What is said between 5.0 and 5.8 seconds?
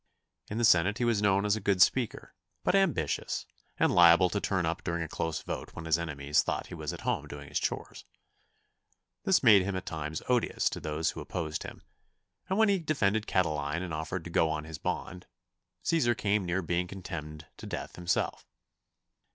a close vote